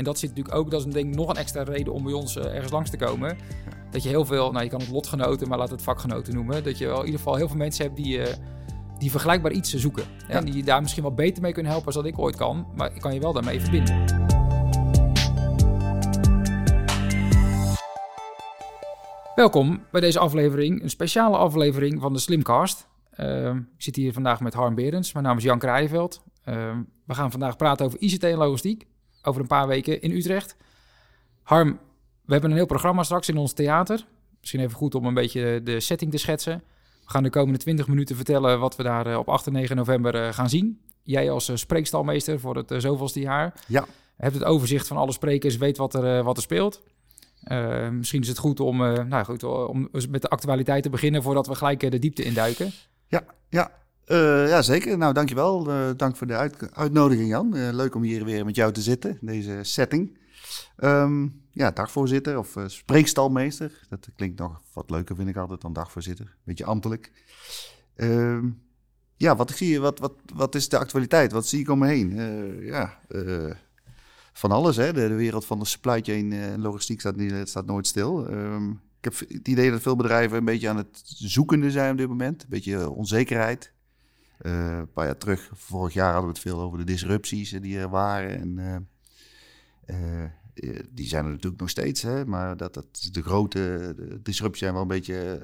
[0.00, 2.12] En dat zit natuurlijk ook, dat is denk ik nog een extra reden om bij
[2.12, 3.38] ons eh, ergens langs te komen.
[3.90, 6.64] Dat je heel veel, nou je kan het lotgenoten, maar laat het vakgenoten noemen.
[6.64, 8.34] Dat je wel in ieder geval heel veel mensen hebt die, eh,
[8.98, 10.04] die vergelijkbaar iets zoeken.
[10.28, 12.66] En die je daar misschien wel beter mee kunnen helpen als dat ik ooit kan.
[12.74, 14.04] Maar ik kan je wel daarmee verbinden.
[19.34, 22.88] Welkom bij deze aflevering, een speciale aflevering van de Slimcast.
[23.16, 25.12] Uh, ik zit hier vandaag met Harm Berends.
[25.12, 26.22] Mijn naam is Jan Kraaienveld.
[26.48, 28.86] Uh, we gaan vandaag praten over ICT en logistiek.
[29.22, 30.56] Over een paar weken in Utrecht.
[31.42, 31.78] Harm,
[32.24, 34.06] we hebben een heel programma straks in ons theater.
[34.40, 36.62] Misschien even goed om een beetje de setting te schetsen.
[37.04, 39.76] We gaan de komende 20 minuten vertellen wat we daar uh, op 8 en 9
[39.76, 40.80] november uh, gaan zien.
[41.02, 43.54] Jij als uh, spreekstalmeester voor het zoveelste jaar.
[43.66, 43.86] Ja.
[44.16, 46.82] Hebt het overzicht van alle sprekers, weet wat er, wat er speelt.
[47.44, 51.22] Uh, misschien is het goed om, uh, nou goed, om met de actualiteit te beginnen
[51.22, 52.72] voordat we gelijk de diepte induiken.
[53.06, 53.79] Ja, ja.
[54.48, 54.98] Ja zeker.
[54.98, 55.64] Nou, dankjewel.
[55.96, 57.74] dank voor de uit uitnodiging, Jan.
[57.74, 60.18] leuk om hier weer met jou te zitten, deze setting.
[60.76, 63.86] Um, ja, dagvoorzitter of spreekstalmeester.
[63.88, 66.36] Dat klinkt nog wat leuker, vind ik altijd, dan dagvoorzitter.
[66.44, 67.12] Beetje ambtelijk.
[67.96, 68.62] Um,
[69.16, 71.32] ja, wat, zie je, wat, wat, wat is de actualiteit?
[71.32, 72.16] Wat zie ik om me heen?
[72.64, 72.98] ja,
[74.32, 74.76] van alles.
[74.76, 74.92] Hè?
[74.92, 78.30] De, de, wereld van de supply chain en uh, logistiek staat, niet, staat nooit stil.
[78.30, 81.96] Um, ik heb het idee dat veel bedrijven een beetje aan het zoekende zijn op
[81.96, 82.42] dit moment.
[82.42, 83.72] Een beetje onzekerheid.
[84.42, 87.78] Uh, een paar jaar terug, vorig jaar hadden we het veel over de disrupties die
[87.78, 88.40] er waren.
[88.40, 88.86] En
[89.86, 90.24] uh,
[90.90, 92.02] die zijn er natuurlijk nog steeds.
[92.02, 92.26] Hè?
[92.26, 95.40] Maar dat, dat de grote disrupties zijn wel een beetje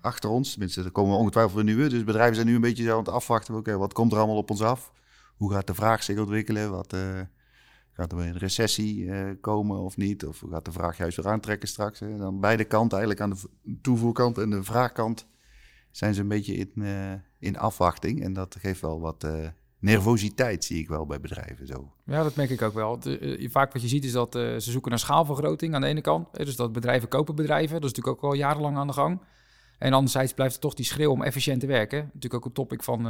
[0.00, 0.50] achter ons.
[0.50, 1.88] Tenminste, er komen ongetwijfeld weer nieuwe.
[1.88, 3.54] Dus bedrijven zijn nu een beetje aan het afwachten.
[3.54, 4.92] Oké, wat komt er allemaal op ons af?
[5.36, 6.70] Hoe gaat de vraag zich ontwikkelen?
[6.70, 6.96] Wat...
[7.92, 9.10] Gaat er weer een recessie
[9.40, 10.26] komen of niet?
[10.26, 12.00] Of gaat de vraag juist weer aantrekken straks?
[12.00, 12.16] Hè?
[12.16, 15.26] Dan beide kanten, eigenlijk aan de toevoerkant en de vraagkant,
[15.96, 18.22] zijn ze een beetje in, uh, in afwachting.
[18.22, 19.46] En dat geeft wel wat uh,
[19.78, 21.92] nervositeit, zie ik wel bij bedrijven zo.
[22.04, 22.98] Ja, dat merk ik ook wel.
[22.98, 26.34] De, vaak wat je ziet is dat ze zoeken naar schaalvergroting aan de ene kant.
[26.36, 27.80] Dus dat bedrijven kopen bedrijven.
[27.80, 29.20] Dat is natuurlijk ook al jarenlang aan de gang.
[29.78, 31.98] En anderzijds blijft er toch die schreeuw om efficiënt te werken.
[31.98, 33.04] Natuurlijk ook een topic van,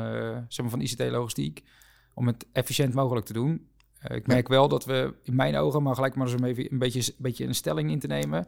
[0.48, 1.62] zeg maar van ICT-logistiek.
[2.14, 3.68] Om het efficiënt mogelijk te doen.
[4.02, 4.54] Ik merk ja.
[4.54, 7.14] wel dat we in mijn ogen, maar gelijk maar eens om even een beetje, een
[7.18, 8.46] beetje een stelling in te nemen.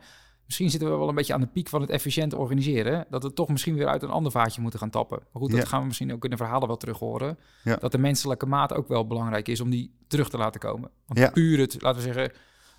[0.48, 3.06] Misschien zitten we wel een beetje aan de piek van het efficiënt organiseren.
[3.10, 5.18] Dat we toch misschien weer uit een ander vaatje moeten gaan tappen.
[5.32, 5.66] Maar goed, dat Ja.
[5.66, 7.38] gaan we misschien ook in de verhalen wel terug horen.
[7.64, 7.76] Ja.
[7.76, 10.90] Dat de menselijke maat ook wel belangrijk is om die terug te laten komen.
[11.06, 11.30] Want Ja.
[11.30, 12.32] puur het, laten we zeggen,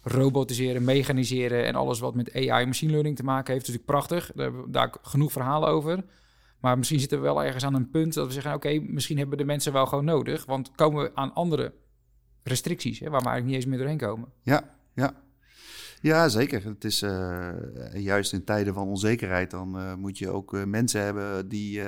[0.04, 4.00] robotiseren, mechaniseren en alles wat met AI en machine learning te maken heeft, is natuurlijk
[4.00, 4.32] prachtig.
[4.36, 6.04] Daar hebben we daar genoeg verhalen over.
[6.60, 9.38] Maar misschien zitten we wel ergens aan een punt dat we zeggen: oké, misschien hebben
[9.38, 10.46] de mensen wel gewoon nodig.
[10.46, 11.74] Want komen we aan andere
[12.44, 14.30] restricties, hè, waar we eigenlijk niet eens meer doorheen komen.
[14.42, 15.14] Ja, ja.
[16.02, 16.66] Ja, zeker.
[16.66, 17.50] Het is uh,
[17.94, 21.82] juist in tijden van onzekerheid, dan uh, moet je ook uh, mensen hebben die,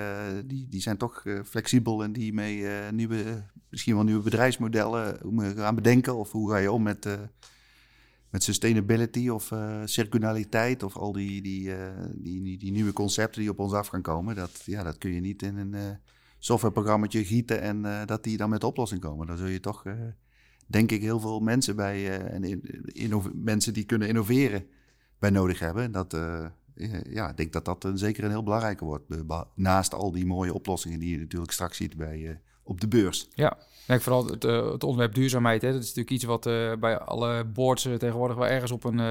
[0.45, 5.17] die, die zijn toch flexibel en die mee nieuwe, misschien wel nieuwe bedrijfsmodellen
[5.55, 6.15] gaan bedenken.
[6.15, 7.07] Of hoe ga je om met,
[8.29, 9.51] met sustainability of
[9.85, 11.71] circulariteit of al die, die,
[12.13, 14.35] die, die, die, nieuwe concepten die op ons af gaan komen.
[14.35, 15.99] Dat, ja, dat kun je niet in een
[16.39, 19.27] softwareprogramma gieten en dat die dan met oplossing komen.
[19.27, 19.83] Dan zul je toch
[20.71, 24.65] denk ik, heel veel mensen bij uh, en in, mensen die kunnen innoveren
[25.19, 25.91] bij nodig hebben.
[25.91, 26.45] Dat, uh,
[27.09, 29.05] ja, ik denk dat dat een, zeker een heel belangrijke wordt.
[29.55, 33.27] Naast al die mooie oplossingen die je natuurlijk straks ziet bij, uh, op de beurs.
[33.33, 35.61] Ja, denk vooral het, het, onderwerp duurzaamheid.
[35.61, 35.71] Hè.
[35.71, 36.43] Dat is natuurlijk iets wat
[36.79, 39.01] bij alle boards tegenwoordig wel ergens op een,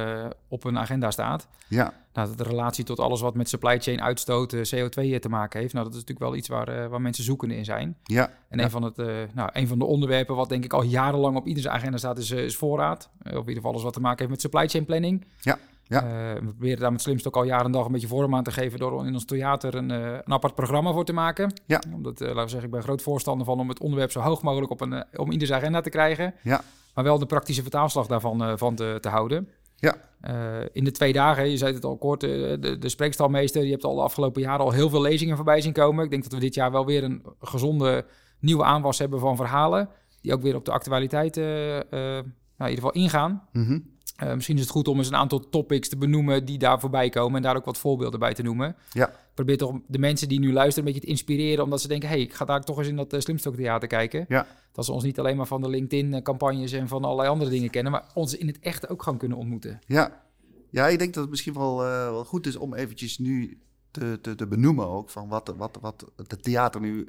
[0.49, 1.49] op een agenda staat.
[1.69, 1.93] Ja.
[2.13, 5.73] Nou, de relatie tot alles wat met supply chain uitstoot, CO2 te maken heeft.
[5.73, 7.97] Nou, dat is natuurlijk wel iets waar, waar mensen zoekende in zijn.
[8.05, 8.31] Ja.
[8.49, 8.65] En ja.
[8.65, 8.97] een, van het,
[9.35, 12.31] nou, een van de onderwerpen wat denk ik al jarenlang op ieders agenda staat, is,
[12.31, 13.11] is voorraad.
[13.23, 15.25] Of in ieder geval alles wat te maken heeft met supply chain planning.
[15.41, 15.59] Ja.
[15.91, 16.35] Ja.
[16.35, 18.51] we proberen daar met Slimst ook al jaren en dag een beetje vorm aan te
[18.51, 21.53] geven door in ons theater een, een apart programma voor te maken.
[21.67, 21.83] Ja.
[21.95, 24.71] Omdat, laten we zeggen, ik ben groot voorstander van om het onderwerp zo hoog mogelijk
[24.71, 26.35] op een, om ieders agenda te krijgen.
[26.43, 26.61] Ja.
[26.95, 29.49] Maar wel de praktische vertaalslag daarvan van te, te houden.
[29.81, 29.97] Ja.
[30.29, 32.31] Uh, in de twee dagen, je zei het al kort, uh,
[32.61, 35.73] de, de spreekstalmeester, je hebt al de afgelopen jaren al heel veel lezingen voorbij zien
[35.73, 36.05] komen.
[36.05, 38.05] Ik denk dat we dit jaar wel weer een gezonde
[38.39, 39.89] nieuwe aanwas hebben van verhalen,
[40.21, 43.49] die ook weer op de actualiteit uh, nou, in ieder geval ingaan.
[43.53, 43.90] Mm -hmm.
[44.35, 47.37] Misschien is het goed om eens een aantal topics te benoemen die daar voorbij komen
[47.37, 48.77] en daar ook wat voorbeelden bij te noemen.
[48.91, 49.13] Ja.
[49.35, 52.21] Probeer toch de mensen die nu luisteren een beetje te inspireren, omdat ze denken, hey,
[52.21, 54.25] ik ga daar toch eens in dat uh, Slimstok-theater kijken.
[54.29, 54.47] Ja.
[54.73, 57.93] Dat ze ons niet alleen maar van de LinkedIn-campagnes en van allerlei andere dingen kennen,
[57.93, 59.81] maar ons in het echt ook gewoon kunnen ontmoeten.
[59.87, 60.23] Ja,
[60.71, 63.61] ja ik denk dat het misschien wel, uh, wel goed is om eventjes nu
[63.91, 67.09] te, te, te benoemen ook van wat, wat, wat het theater nu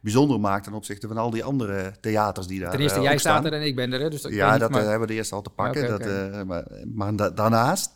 [0.00, 3.18] bijzonder maakt ten opzichte van al die andere theaters die daar Ten eerste, uh, jij
[3.18, 4.80] staat er en ik ben er, hè, dus dat ja, niet, dat maar...
[4.80, 5.84] hebben we de eerste al te pakken.
[5.84, 6.44] Okay, dat, okay.
[6.44, 6.64] maar
[6.94, 7.92] maar da daarnaast,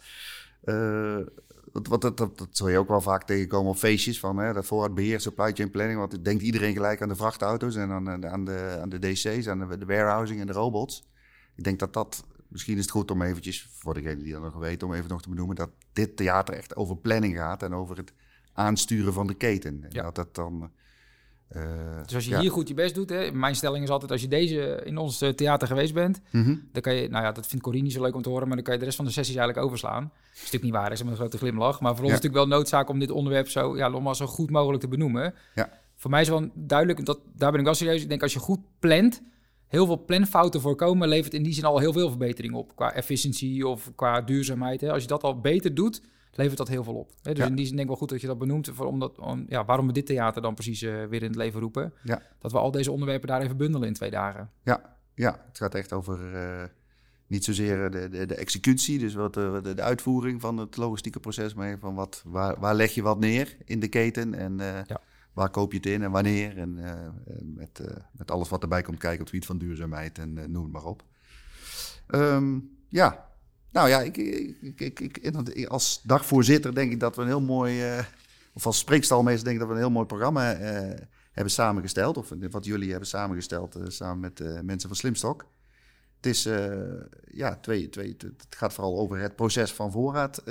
[1.72, 4.66] wat, dat, dat, dat zul je ook wel vaak tegenkomen op feestjes van hè, dat
[4.66, 5.98] voorraadbeheer, supply chain planning.
[5.98, 9.68] Want denkt iedereen gelijk aan de vrachtauto's en aan, aan, de, aan de DC's, aan
[9.68, 11.08] de, de warehousing en de robots.
[11.56, 14.54] ik denk dat dat, misschien is het goed om eventjes, voor degene die dat nog
[14.54, 17.96] weten, om even nog te benoemen, dat dit theater echt over planning gaat en over
[17.96, 18.12] het
[18.52, 19.82] aansturen van de keten.
[19.82, 20.02] En Ja.
[20.02, 20.70] dat dat dan...
[21.54, 21.62] eh,
[22.06, 22.40] Dus als je ja.
[22.40, 25.20] hier goed je best doet, hè, mijn stelling is altijd, als je deze in ons
[25.20, 26.54] eh, theater geweest bent, Mhm.
[26.72, 28.56] dan kan je, nou ja, dat vindt Corine niet zo leuk om te horen, maar
[28.56, 30.02] dan kan je de rest van de sessies eigenlijk overslaan.
[30.02, 31.80] Dat is natuurlijk niet waar, is met een grote glimlach.
[31.80, 32.16] Maar voor ons Ja.
[32.18, 35.34] is het natuurlijk wel noodzaak om dit onderwerp zo, ja, zo goed mogelijk te benoemen.
[35.54, 35.80] Ja.
[35.96, 38.02] Voor mij is wel duidelijk, dat, daar ben ik wel serieus.
[38.02, 39.22] Ik denk als je goed plant,
[39.66, 42.76] heel veel planfouten voorkomen, levert in die zin al heel veel verbetering op.
[42.76, 44.80] Qua efficiëntie of qua duurzaamheid.
[44.80, 44.92] Hè.
[44.92, 46.02] Als je dat al beter doet,
[46.32, 47.10] levert dat heel veel op.
[47.22, 47.32] Hè.
[47.32, 47.48] Dus Ja.
[47.50, 48.68] in die zin denk ik wel goed dat je dat benoemt.
[48.72, 51.60] Voor, omdat, om, ja, waarom we dit theater dan precies eh, weer in het leven
[51.60, 51.92] roepen.
[52.02, 52.22] Ja.
[52.38, 54.50] Dat we al deze onderwerpen daar even bundelen in twee dagen.
[54.62, 56.62] Ja, ja, het gaat echt over eh,
[57.26, 61.54] niet zozeer de, de, de executie, dus wat de, de, uitvoering van het logistieke proces,
[61.54, 65.00] maar van wat, waar, waar leg je wat neer in de keten en eh, Ja.
[65.32, 66.58] waar koop je het in en wanneer.
[66.58, 67.08] En eh, eh,
[67.42, 70.44] met, eh, met alles wat erbij komt kijken op het gebied van duurzaamheid en eh,
[70.48, 71.02] noem het maar op.
[72.06, 72.58] Ehm,
[72.88, 73.26] ja,
[73.72, 78.04] nou ja, ik, ik, ik, als dagvoorzitter denk ik dat we een heel mooi, eh,
[78.54, 80.98] of als spreekstalmeester denk ik dat we een heel mooi programma eh,
[81.32, 82.16] hebben samengesteld.
[82.16, 85.46] Of wat jullie hebben samengesteld eh, samen met mensen van Slimstok.
[86.16, 86.48] Het is,
[87.30, 90.42] ja, twee, twee, het gaat vooral over het proces van voorraad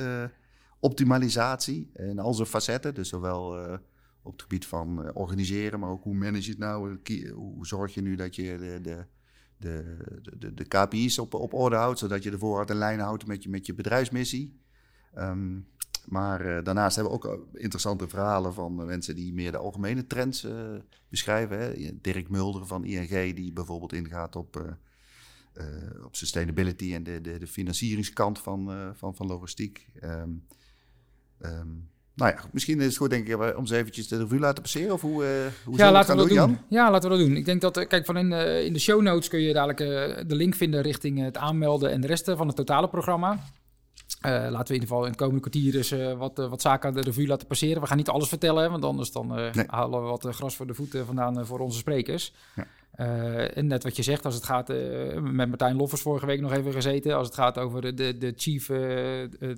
[0.79, 2.93] optimalisatie in al zijn facetten.
[2.93, 3.77] Dus zowel
[4.21, 6.99] op het gebied van organiseren, maar ook hoe manage je het nou?
[7.33, 9.05] Hoe zorg je nu dat je de, de,
[9.61, 9.97] de,
[10.37, 13.43] de, de, KPI's op, op orde houdt, zodat je de voorraad in lijn houdt met
[13.43, 14.59] je, met je bedrijfsmissie.
[15.13, 15.59] Ehm,
[16.05, 19.57] maar eh, daarnaast hebben we ook eh, interessante verhalen van eh, mensen die meer de
[19.57, 20.47] algemene trends
[21.09, 21.59] beschrijven.
[21.59, 21.91] Hè.
[22.01, 24.77] Dirk Mulder van ING, die bijvoorbeeld ingaat op,
[26.03, 29.87] op sustainability en de, de, de financieringskant van, van, van logistiek.
[29.99, 30.31] Ehm,
[31.37, 31.69] ehm,
[32.15, 34.61] nou ja, misschien is het goed denk ik eh, om ze eventjes de revue laten
[34.61, 34.93] passeren.
[34.93, 35.29] Of hoe, eh
[35.65, 36.37] hoe Ja, het laten we dat doen.
[36.37, 36.59] Jan?
[36.67, 37.35] Ja, laten we dat doen.
[37.37, 39.77] Ik denk dat, eh, kijk, van in, de- in de show notes kun je dadelijk
[40.29, 43.39] de link vinden richting het aanmelden en de rest van het totale programma.
[44.19, 46.61] Eh, laten we in ieder geval in het komende kwartier eens eh, wat, eh, wat
[46.61, 47.81] zaken aan de revue laten passeren.
[47.81, 49.51] We gaan niet alles vertellen, hè, want anders dan, Nee.
[49.67, 52.33] halen we wat gras voor de voeten vandaan voor onze sprekers.
[52.55, 52.65] Ja.
[53.53, 54.67] En net wat je zegt, als het gaat,
[55.21, 58.33] met Martijn Loffers vorige week nog even gezeten, als het gaat over de, de, de
[58.35, 58.69] chief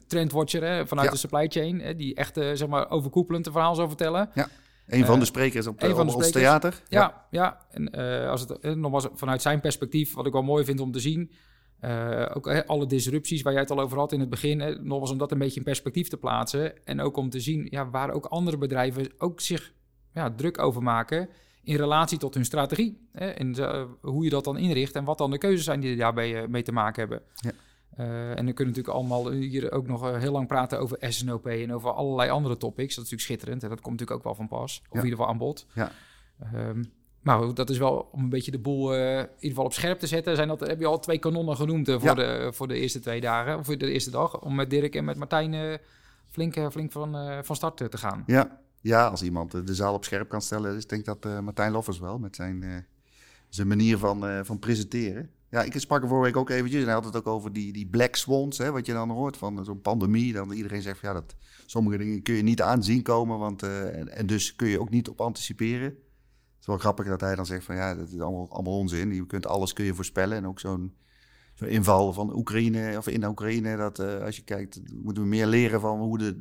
[0.07, 1.13] trendwatcher hè, vanuit Ja.
[1.13, 4.29] de supply chain, hè, die echt zeg maar overkoepelend een verhaal zou vertellen.
[4.87, 6.81] Een van de sprekers op, een de, van op de ons theater.
[6.87, 7.59] Ja, ja.
[7.71, 7.91] En
[8.29, 11.31] als het nogmaals vanuit zijn perspectief, wat ik wel mooi vind om te zien.
[11.83, 14.59] Eh, ook alle disrupties waar jij het al over had in het begin.
[14.59, 16.85] Hè, nogmaals om dat een beetje in perspectief te plaatsen.
[16.85, 19.73] En ook om te zien ja, waar ook andere bedrijven ook zich
[20.13, 21.29] ja, druk over maken.
[21.63, 23.07] In relatie tot hun strategie.
[23.11, 24.95] Hè, en eh, hoe je dat dan inricht.
[24.95, 27.21] En wat dan de keuzes zijn die er daarbij eh, mee te maken hebben.
[27.35, 27.51] Ja.
[27.95, 31.73] En dan kunnen we natuurlijk allemaal hier ook nog heel lang praten over SNOP en
[31.73, 32.95] over allerlei andere topics.
[32.95, 34.79] Dat is natuurlijk schitterend en dat komt natuurlijk ook wel van pas.
[34.79, 34.99] Of Ja.
[34.99, 35.65] in ieder geval aan bod.
[35.73, 35.91] Ja.
[36.39, 36.83] Ehm,
[37.23, 39.73] maar goed, dat is wel om een beetje de boel eh, in ieder geval op
[39.73, 40.35] scherp te zetten.
[40.35, 42.13] Zijn dat, heb je al twee kanonnen genoemd eh, voor, Ja.
[42.13, 45.05] de, voor de eerste twee dagen, of voor de eerste dag, om met Dirk en
[45.05, 45.73] met Martijn eh,
[46.29, 48.23] flink, flink van, van start te gaan.
[48.27, 51.71] Ja, ja, als iemand de zaal op scherp kan stellen, is denk ik dat Martijn
[51.71, 52.85] Loffers wel met zijn,
[53.49, 55.29] zijn manier van, van presenteren.
[55.49, 57.73] Ja, ik sprak er vorige week ook eventjes en hij had het ook over die,
[57.73, 60.33] die black swans, hè, wat je dan hoort van zo'n pandemie.
[60.33, 61.35] Dan iedereen zegt van ja, dat,
[61.65, 65.09] sommige dingen kun je niet aanzien komen, want, en, en dus kun je ook niet
[65.09, 65.97] op anticiperen.
[66.63, 69.13] Is wel grappig dat hij dan zegt van ja, dat is allemaal, allemaal onzin.
[69.13, 70.95] Je kunt alles kun je voorspellen en ook zo'n
[71.53, 73.77] zo'n inval van Oekraïne of in Oekraïne.
[73.77, 76.39] Dat eh, als je kijkt, moeten we meer leren van hoe de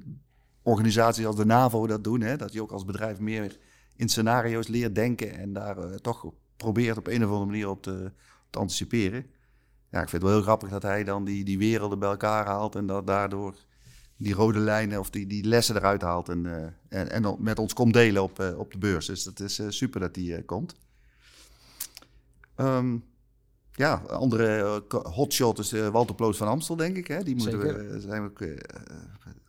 [0.63, 2.21] organisaties als de NAVO dat doen.
[2.21, 2.37] Hè?
[2.37, 3.59] Dat je ook als bedrijf meer
[3.97, 7.83] in scenario's leert denken en daar eh, toch probeert op een of andere manier op
[7.83, 8.13] te,
[8.51, 9.27] te anticiperen.
[9.91, 12.47] Ja, ik vind het wel heel grappig dat hij dan die, die werelden bij elkaar
[12.47, 13.55] haalt en dat daardoor
[14.23, 17.59] die rode lijnen of die, die lessen eruit haalt en, eh, en, en dan met
[17.59, 19.07] ons komt delen op, eh, op de beurs.
[19.07, 20.75] Dus dat is eh, super dat die komt.
[22.55, 22.97] Ehm,
[23.73, 27.07] ja, andere hotshot is Walter Ploos van Amstel, denk ik.
[27.07, 27.23] Hè?
[27.23, 28.01] Die moeten we, Zeker.
[28.01, 28.45] zijn ook,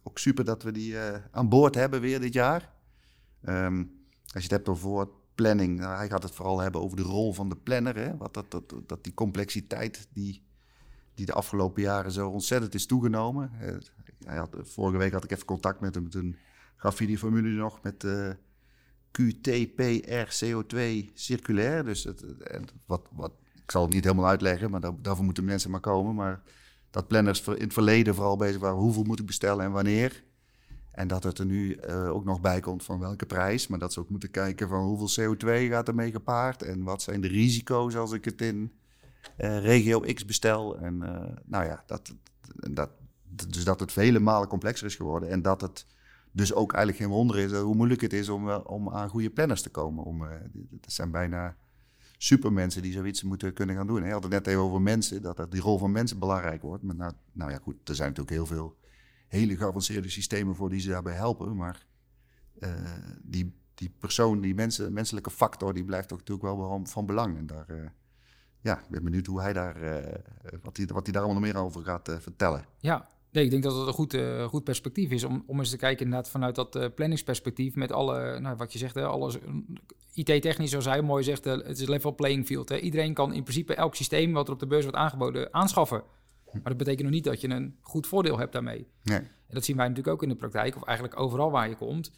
[0.04, 0.96] ook super dat we die
[1.32, 2.74] aan boord hebben weer dit jaar.
[3.42, 3.78] Ehm,
[4.24, 7.34] als je het hebt over planning, nou, hij gaat het vooral hebben over de rol
[7.34, 7.96] van de planner.
[7.96, 8.18] Hè?
[8.18, 10.44] Wat dat, dat, dat die complexiteit die,
[11.14, 13.52] die de afgelopen jaren zo ontzettend is toegenomen.
[14.26, 16.10] Eh, vorige week had ik even contact met hem.
[16.10, 16.36] Toen
[16.76, 18.30] gaf hij die formule nog met eh
[19.22, 20.78] QTPR-CO2
[21.14, 21.84] circulair.
[21.84, 22.08] Dus
[22.86, 23.32] wat, wat,
[23.64, 26.16] ik zal het niet helemaal uitleggen, maar daar, daarvoor moeten mensen maar komen.
[26.16, 26.42] Maar
[26.90, 30.24] dat planners in het verleden vooral bezig waren hoeveel moet ik bestellen en wanneer.
[30.92, 33.68] En dat het er nu eh, ook nog bij komt van welke prijs.
[33.68, 36.62] Maar dat ze ook moeten kijken van hoeveel CO2 gaat ermee gepaard.
[36.62, 38.74] En wat zijn de risico's als ik het in
[39.38, 40.78] regio X bestel.
[40.78, 40.98] En
[41.46, 42.14] nou ja, dat,
[42.72, 42.90] dat,
[43.36, 45.30] dus dat het vele malen complexer is geworden.
[45.30, 45.86] En dat het
[46.34, 49.10] dus ook eigenlijk geen wonder is eh, hoe moeilijk het is om, wel- om aan
[49.10, 50.04] goede planners te komen.
[50.04, 50.30] Om, eh,
[50.82, 51.56] het zijn bijna
[52.18, 54.04] supermensen die zoiets moeten kunnen gaan doen.
[54.04, 56.84] Je had het net even over mensen, dat, dat die rol van mensen belangrijk wordt.
[56.84, 58.78] Maar nou, nou ja, goed, er zijn natuurlijk heel veel
[59.28, 61.56] hele geavanceerde systemen voor die ze daarbij helpen.
[61.56, 61.86] Maar
[63.22, 67.38] die, die persoon, die mensen, menselijke factor, die blijft ook natuurlijk wel van belang.
[67.38, 67.86] En daar, uh,
[68.60, 69.74] ja, ik ben benieuwd hoe hij daar,
[70.62, 72.66] wat, hij, wat hij daar allemaal meer over gaat vertellen.
[72.78, 75.70] Ja, Nee, ik denk dat het een goed, uh, goed perspectief is om, om eens
[75.70, 79.38] te kijken inderdaad vanuit dat uh, planningsperspectief met alle, nou, wat je zegt, hè, alles
[80.14, 82.70] IT-technisch, zoals hij mooi zegt, uh, het is level playing field.
[82.70, 82.78] Hè.
[82.78, 86.04] Iedereen kan in principe elk systeem wat er op de beurs wordt aangeboden aanschaffen.
[86.52, 88.88] Maar dat betekent nog niet dat je een goed voordeel hebt daarmee.
[89.04, 89.18] Nee.
[89.18, 92.12] En dat zien wij natuurlijk ook in de praktijk, of eigenlijk overal waar je komt.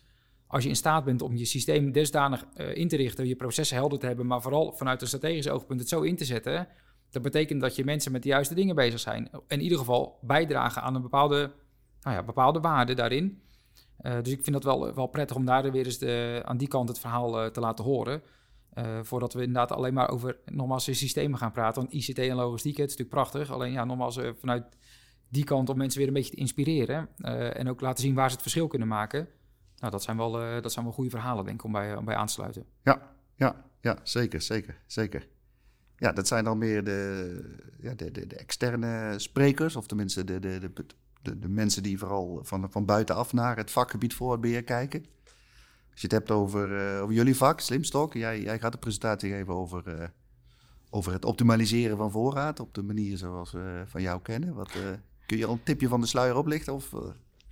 [0.48, 4.00] Als je in staat bent om je systeem desdanig in te richten, je processen helder
[4.00, 6.68] te hebben, maar vooral vanuit een strategisch oogpunt het zo in te zetten
[7.16, 9.30] dat betekent dat je mensen met de juiste dingen bezig zijn.
[9.48, 11.52] In ieder geval bijdragen aan een bepaalde,
[12.02, 13.42] nou ja, bepaalde waarde daarin.
[14.02, 16.68] Uh, dus ik vind dat wel, wel prettig om daar weer eens de, aan die
[16.68, 18.22] kant het verhaal uh, te laten horen.
[18.74, 21.82] Uh, voordat we inderdaad alleen maar over nogmaals systemen gaan praten.
[21.82, 23.52] Want ICT en logistiek, het is natuurlijk prachtig.
[23.52, 24.64] Alleen ja, nogmaals vanuit
[25.30, 27.10] die kant om mensen weer een beetje te inspireren.
[27.54, 29.28] en ook laten zien waar ze het verschil kunnen maken.
[29.78, 30.32] Nou, dat zijn wel,
[30.62, 32.66] dat zijn wel goede verhalen, denk ik, om bij, om bij aan te sluiten.
[32.84, 33.02] Ja,
[33.36, 35.28] ja, ja, zeker, zeker, zeker.
[35.98, 37.42] Ja, dat zijn dan meer de,
[37.80, 40.72] ja, de, de, de externe sprekers, of tenminste de, de,
[41.22, 45.06] de, de, mensen die vooral van, van buitenaf naar het vakgebied voorbeheer kijken.
[45.92, 49.32] Als je het hebt over, uh, over jullie vak, Slimstock, jij, jij gaat de presentatie
[49.32, 50.08] geven over, uh,
[50.90, 54.54] over het optimaliseren van voorraad op de manier zoals we van jou kennen.
[54.54, 54.90] Wat, uh,
[55.26, 56.74] kun je al een tipje van de sluier oplichten?
[56.74, 56.94] Of,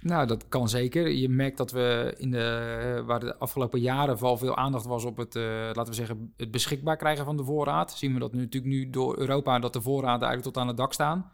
[0.03, 1.11] nou, dat kan zeker.
[1.11, 5.17] Je merkt dat we in de, waar de afgelopen jaren vooral veel aandacht was op
[5.17, 7.91] het, uh, laten we zeggen, het beschikbaar krijgen van de voorraad.
[7.91, 10.77] Zien we dat nu natuurlijk nu door Europa dat de voorraden eigenlijk tot aan het
[10.77, 11.31] dak staan.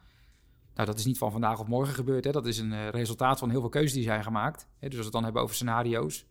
[0.74, 2.24] Nou, dat is niet van vandaag op morgen gebeurd.
[2.24, 2.32] Hè.
[2.32, 4.68] Dat is een uh, resultaat van heel veel keuzes die zijn gemaakt.
[4.80, 6.26] Dus als we het dan hebben over scenario's,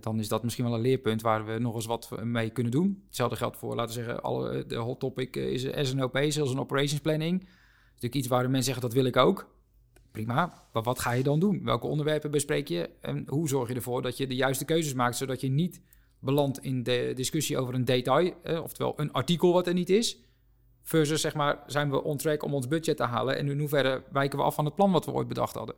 [0.00, 3.02] dan is dat misschien wel een leerpunt waar we nog eens wat mee kunnen doen.
[3.06, 7.00] Hetzelfde geldt voor, laten we zeggen, alle, de hot topic is SNOP, Sales and Operations
[7.00, 7.38] Planning.
[7.40, 9.48] Dat is natuurlijk iets waar de mensen zeggen, dat wil ik ook
[10.10, 10.66] prima.
[10.72, 11.64] Maar wat ga je dan doen?
[11.64, 12.90] Welke onderwerpen bespreek je?
[13.00, 15.80] En hoe zorg je ervoor dat je de juiste keuzes maakt, zodat je niet
[16.18, 20.18] belandt in de discussie over een detail, eh, oftewel een artikel wat er niet is.
[20.82, 24.02] Versus zeg maar, zijn we on track om ons budget te halen en in hoeverre
[24.12, 25.74] wijken we af van het plan wat we ooit bedacht hadden.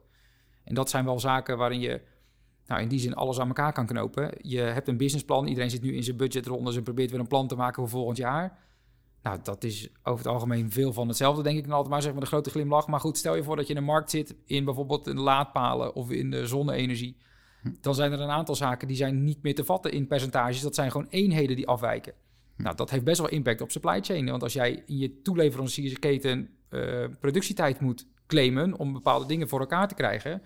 [0.64, 2.00] En dat zijn wel zaken waarin je
[2.66, 4.30] nou, in die zin alles aan elkaar kan knopen.
[4.38, 7.48] Je hebt een businessplan, iedereen zit nu in zijn budgetrondes en probeert weer een plan
[7.48, 8.58] te maken voor volgend jaar.
[9.22, 12.12] Nou, dat is over het algemeen veel van hetzelfde, denk ik dan altijd maar, zeg
[12.12, 12.86] maar de grote glimlach.
[12.86, 15.94] Maar goed, stel je voor dat je in een markt zit in bijvoorbeeld de laadpalen
[15.94, 17.16] of in de zonne-energie.
[17.62, 17.70] Hm.
[17.80, 20.60] Dan zijn er een aantal zaken die zijn niet meer te vatten in percentages.
[20.60, 22.12] Dat zijn gewoon eenheden die afwijken.
[22.56, 22.62] Hm.
[22.62, 24.30] Nou, dat heeft best wel impact op supply chain.
[24.30, 29.88] Want als jij in je toeleveranciersketen uh, productietijd moet claimen om bepaalde dingen voor elkaar
[29.88, 30.42] te krijgen,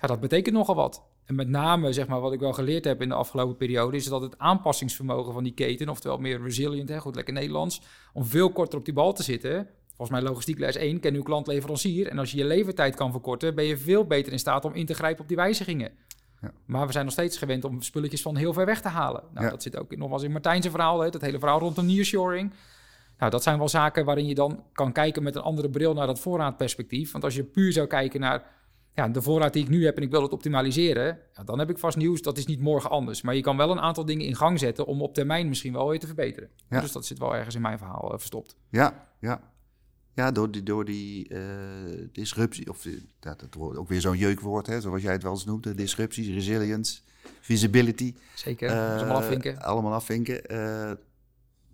[0.00, 1.02] ja, dat betekent nogal wat.
[1.24, 4.06] En met name, zeg maar, wat ik wel geleerd heb in de afgelopen periode, is
[4.06, 8.52] dat het aanpassingsvermogen van die keten, oftewel meer resilient, hè, goed lekker Nederlands, om veel
[8.52, 9.68] korter op die bal te zitten.
[9.96, 12.08] Volgens mij logistiek les 1, ken uw klant leverancier.
[12.08, 14.86] En als je je levertijd kan verkorten, ben je veel beter in staat om in
[14.86, 15.92] te grijpen op die wijzigingen.
[16.40, 16.52] Ja.
[16.66, 19.22] Maar we zijn nog steeds gewend om spulletjes van heel ver weg te halen.
[19.34, 22.52] Nou, dat zit ook nogmaals in Martijn's verhaal, hè, dat hele verhaal rondom nearshoring.
[23.18, 26.06] Nou, dat zijn wel zaken waarin je dan kan kijken met een andere bril naar
[26.06, 27.12] dat voorraadperspectief.
[27.12, 28.42] Want als je puur zou kijken naar
[28.94, 31.70] ja, de voorraad die ik nu heb en ik wil het optimaliseren, ja, dan heb
[31.70, 32.22] ik vast nieuws.
[32.22, 33.22] Dat is niet morgen anders.
[33.22, 35.88] Maar je kan wel een aantal dingen in gang zetten om op termijn misschien wel
[35.88, 36.48] weer te verbeteren.
[36.68, 36.80] Ja.
[36.80, 38.56] Dus dat zit wel ergens in mijn verhaal uh, verstopt.
[38.70, 39.52] Ja, ja.
[40.14, 41.38] Ja, door die, door die uh,
[42.12, 42.86] disruptie, of
[43.20, 46.28] dat, dat wordt ook weer zo'n jeukwoord, hè, zoals jij het wel eens noemt, disrupties,
[46.28, 47.00] resilience,
[47.40, 48.14] visibility.
[48.34, 49.62] Zeker, uh, allemaal afvinken.
[49.62, 50.42] Allemaal afvinken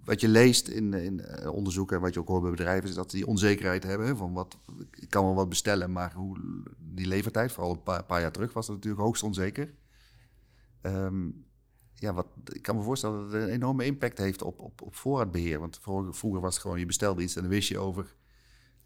[0.04, 2.94] wat je leest in, in uh, onderzoeken en wat je ook hoort bij bedrijven, is
[2.94, 4.58] dat die onzekerheid hebben van wat,
[4.90, 6.36] ik kan wel wat bestellen, maar hoe
[6.78, 9.74] die levertijd, vooral een paar, jaar terug, was dat natuurlijk hoogst onzeker.
[10.82, 11.44] Um,
[11.94, 14.94] ja, wat, ik kan me voorstellen dat het een enorme impact heeft op, op, op
[14.94, 15.58] voorraadbeheer.
[15.58, 15.78] Want
[16.10, 18.14] vroeger, was het gewoon, je bestelde iets en dan wist je over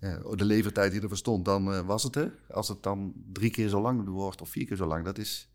[0.00, 2.38] uh, de levertijd die er stond, dan uh, was het er.
[2.49, 5.54] Als het dan drie keer zo lang wordt of vier keer zo lang, dat is,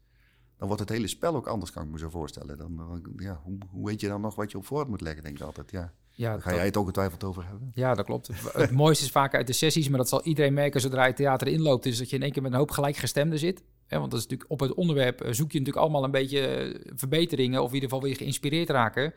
[0.59, 2.57] dan wordt het hele spel ook anders, kan ik me zo voorstellen.
[2.57, 5.35] Dan, ja, hoe, hoe, weet je dan nog wat je op voorhand moet leggen, denk
[5.35, 5.71] ik altijd.
[5.71, 5.93] Ja.
[6.09, 7.71] Ja, Daar ga jij het ook getwijfeld over hebben.
[7.73, 8.29] Ja, dat klopt.
[8.53, 11.47] het mooiste is vaak uit de sessies, maar dat zal iedereen merken zodra je theater
[11.47, 13.63] inloopt, is dat je in één keer met een hoop gelijkgestemden zit.
[13.87, 16.39] Ja, want dat is natuurlijk op het onderwerp eh, zoek je natuurlijk allemaal een beetje
[16.39, 19.13] eh, verbeteringen, of in ieder geval wil je geïnspireerd raken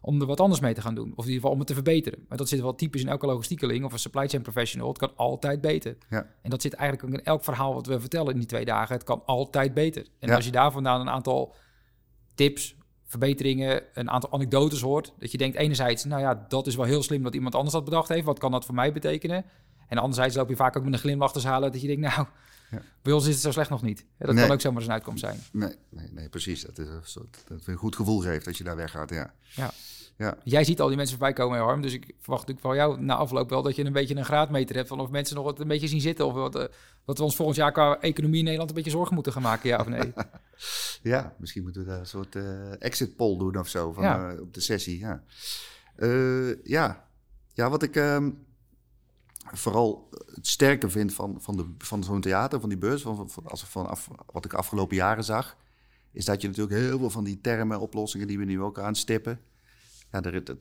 [0.00, 1.12] om er wat anders mee te gaan doen.
[1.14, 2.24] Of in ieder geval om het te verbeteren.
[2.28, 4.88] Maar dat zit wel typisch in elke logistiekeling of een supply chain professional.
[4.88, 5.96] Het kan altijd beter.
[6.10, 6.26] Ja.
[6.42, 8.94] En dat zit eigenlijk ook in elk verhaal wat we vertellen in die twee dagen.
[8.94, 10.06] Het kan altijd beter.
[10.18, 11.54] En als je daar vandaan een aantal
[12.34, 16.84] tips, verbeteringen, een aantal anekdotes hoort, dat je denkt enerzijds, nou ja, dat is wel
[16.84, 18.24] heel slim dat iemand anders dat bedacht heeft.
[18.24, 19.44] Wat kan dat voor mij betekenen?
[19.88, 22.26] En anderzijds loop je vaak ook met een glimlach te halen dat je denkt, nou,
[22.70, 22.82] ja.
[23.02, 24.04] bij ons is het zo slecht nog niet.
[24.18, 25.40] dat kan ook zomaar eens een uitkomst zijn.
[25.52, 26.62] Nee, nee, nee precies.
[26.62, 29.34] Dat is dat het een goed gevoel geeft als je daar weggaat, ja.
[29.54, 29.70] Ja.
[30.16, 30.36] Ja.
[30.44, 31.82] Jij ziet al die mensen voorbij komen, Harm.
[31.82, 34.76] Dus ik verwacht natuurlijk van jou na afloop wel dat je een beetje een graadmeter
[34.76, 36.26] hebt van of mensen nog wat een beetje zien zitten.
[36.26, 36.64] Of wat, uh,
[37.04, 39.68] wat we ons volgend jaar qua economie in Nederland een beetje zorgen moeten gaan maken,
[39.68, 40.12] ja of nee?
[41.12, 44.32] ja, misschien moeten we daar een soort uh, exit poll doen of zo van, Ja.
[44.32, 44.98] uh, op de sessie.
[44.98, 45.22] Ja,
[45.96, 47.08] Eh, ja.
[47.52, 48.30] ja wat ik ehm,
[49.52, 53.64] vooral het sterke vind van, van, de, van zo'n theater, van die beurs, van, als,
[53.64, 53.96] van
[54.32, 55.56] wat ik afgelopen jaren zag,
[56.12, 59.40] is dat je natuurlijk heel veel van die termen, oplossingen die we nu ook aanstippen.
[60.12, 60.60] Ja, dat, dat,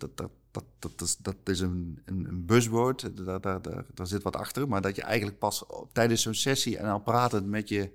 [0.52, 4.68] dat, dat, is, dat is een, een, buzzword, daar, daar, daar, daar zit wat achter.
[4.68, 7.92] Maar dat je eigenlijk pas tijdens zo'n sessie en al pratend met je,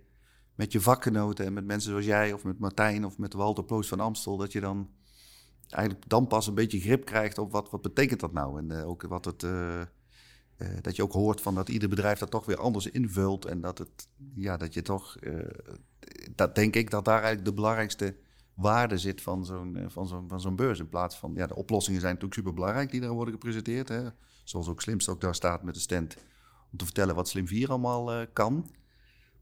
[0.54, 3.88] met je vakgenoten en met mensen zoals jij of met Martijn of met Walter Ploos
[3.88, 4.90] van Amstel, dat je dan
[5.68, 8.58] eigenlijk dan pas een beetje grip krijgt op wat, wat betekent dat nou.
[8.58, 9.80] En eh, ook wat het, eh,
[10.62, 13.45] eh, dat je ook hoort van dat ieder bedrijf dat toch weer anders invult.
[13.45, 15.35] En dat, het, ja, dat je toch, eh,
[16.35, 18.16] dat denk ik dat daar eigenlijk de belangrijkste
[18.54, 20.78] waarde zit van zo'n, eh, van zo'n, van zo'n beurs.
[20.78, 23.88] In plaats van, ja, de oplossingen zijn natuurlijk super belangrijk die daar worden gepresenteerd.
[23.88, 24.02] Hè?
[24.45, 26.16] Zoals ook Slimst ook daar staat met de stand
[26.73, 28.71] om te vertellen wat Slim 4 allemaal kan.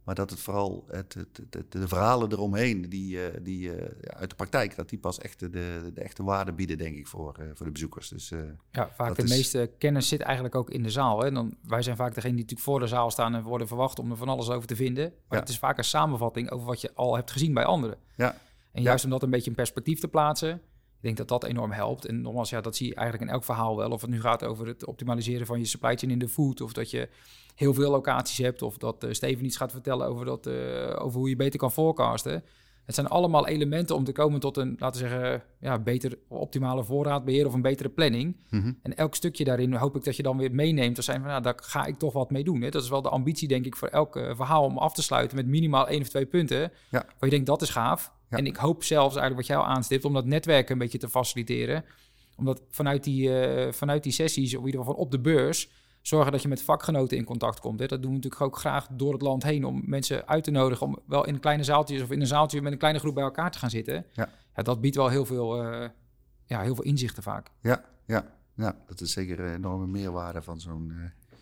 [0.05, 4.31] Maar dat het vooral het, het, de verhalen eromheen, die, eh, die eh, ja, uit
[4.31, 7.47] de praktijk, dat die pas echt de, de, echte waarde bieden, denk ik, voor, eh,
[7.55, 8.09] voor de bezoekers.
[8.09, 8.29] Dus
[8.71, 11.21] Ja, vaak de is- meeste kennis zit eigenlijk ook in de zaal.
[11.23, 11.31] Hè?
[11.31, 14.11] Dan, wij zijn vaak degene die natuurlijk voor de zaal staan en worden verwacht om
[14.11, 15.05] er van alles over te vinden.
[15.05, 15.41] Maar Ja.
[15.41, 17.99] het is vaak een samenvatting over wat je al hebt gezien bij anderen.
[18.17, 18.37] ja,
[18.73, 20.61] En juist om dat een beetje in perspectief te plaatsen,
[21.01, 22.07] ik denk dat dat enorm helpt.
[22.07, 23.91] En nogmaals, ja, dat zie je eigenlijk in elk verhaal wel.
[23.91, 26.73] Of het nu gaat over het optimaliseren van je supply chain in de food, of
[26.73, 27.09] dat je
[27.55, 31.19] heel veel locaties hebt, of dat eh, Steven iets gaat vertellen over, dat, eh, over
[31.19, 32.45] hoe je beter kan forecasten.
[32.85, 36.85] Het zijn allemaal elementen om te komen tot een, laten we zeggen, ja, beter optimale
[36.85, 38.37] voorraadbeheer of een betere planning.
[38.51, 38.73] Mhm.
[38.83, 40.97] En elk stukje daarin hoop ik dat je dan weer meeneemt.
[40.97, 42.61] Als zijn van, nou, daar ga ik toch wat mee doen.
[42.61, 42.69] Hè?
[42.69, 45.37] Dat is wel de ambitie, denk ik, voor elk eh, verhaal om af te sluiten
[45.37, 46.61] met minimaal één of twee punten.
[46.61, 46.71] Ja.
[46.91, 48.13] Waar je denkt, dat is gaaf.
[48.31, 48.37] Ja.
[48.37, 51.09] En ik hoop zelfs eigenlijk wat jij al aanstipt, om dat netwerken een beetje te
[51.09, 51.85] faciliteren.
[52.37, 55.71] Omdat vanuit die, eh, vanuit die sessies, of in ieder geval op de beurs,
[56.03, 57.81] zorgen dat je met vakgenoten in contact komt.
[57.81, 57.87] Hè?
[57.87, 60.87] Dat doen we natuurlijk ook graag door het land heen om mensen uit te nodigen
[60.87, 63.51] om wel in kleine zaaltjes of in een zaaltje met een kleine groep bij elkaar
[63.51, 64.07] te gaan zitten.
[64.13, 64.29] Ja.
[64.57, 65.89] Ja, dat biedt wel heel veel, eh,
[66.45, 67.51] ja, heel veel inzichten vaak.
[67.61, 71.37] ja, ja, ja, dat is zeker een enorme meerwaarde van zo'n, eh,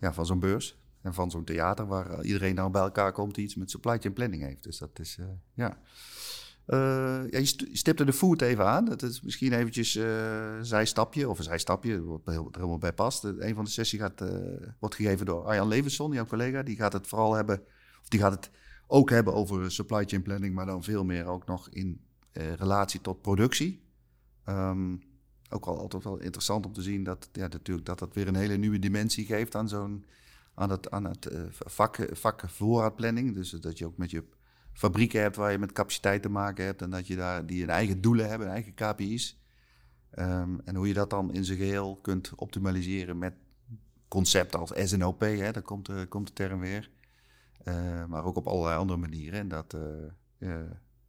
[0.00, 0.76] ja, van zo'n beurs.
[1.02, 3.98] En van zo'n theater waar eh, iedereen dan bij elkaar komt die iets met supply
[3.98, 4.62] chain planning heeft.
[4.62, 5.78] Dus dat is, eh, ja.
[6.66, 6.78] Eh,
[7.30, 8.84] ja, je st- je stipte de food even aan.
[8.84, 13.24] Dat is misschien eventjes een zijstapje, of een zijstapje, wat er helemaal bij past.
[13.24, 14.24] Een van de sessies gaat,
[14.78, 16.62] wordt gegeven door Arjan Levenson, jouw collega.
[16.62, 17.60] Die gaat het vooral hebben,
[18.02, 18.50] of die gaat het
[18.86, 22.00] ook hebben over supply chain planning, maar dan veel meer ook nog in
[22.56, 23.82] relatie tot productie.
[24.44, 24.96] Ehm,
[25.50, 28.34] ook al altijd wel interessant om te zien dat, ja, natuurlijk, dat dat weer een
[28.34, 30.04] hele nieuwe dimensie geeft aan zo'n
[30.54, 31.40] aan het, aan het eh,
[32.12, 33.34] vak, voorraadplanning.
[33.34, 34.24] Dus dat je ook met je
[34.72, 37.70] fabrieken hebt waar je met capaciteit te maken hebt en dat je daar die hun
[37.70, 39.40] eigen doelen hebben, eigen KPI's.
[40.10, 43.34] Ehm, en hoe je dat dan in zijn geheel kunt optimaliseren met
[44.08, 46.90] concepten als SNOP, hè, daar komt, de- komt de term weer.
[47.64, 49.38] Eh, maar ook op allerlei andere manieren.
[49.38, 49.74] En dat,
[50.38, 50.48] eh,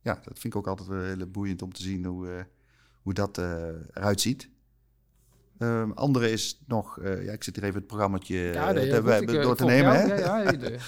[0.02, 2.48] ja, dat vind ik ook altijd wel heel boeiend om te zien hoe,
[3.02, 4.50] hoe dat eruit ziet.
[5.64, 8.90] Ehm, andere is nog, eh, ja, ik zit hier even het programmaatje Ja, eh, nee,
[8.90, 9.92] te- goed, ik, eh, door te nemen.
[9.94, 10.10] jou.
[10.10, 10.16] hè?
[10.16, 10.52] Ja, ja,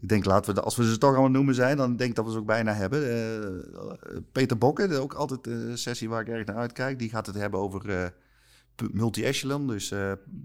[0.00, 2.24] Ik denk, laten we, als we ze toch het noemen zijn, dan denk ik dat
[2.24, 3.10] we ze ook bijna hebben.
[3.10, 6.98] Eh, Peter Bokken, ook altijd een sessie waar ik erg naar uitkijk.
[6.98, 8.12] Die gaat het hebben over
[8.92, 9.92] multi-echelon, dus